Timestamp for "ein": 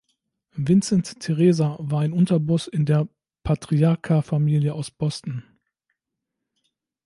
2.01-2.11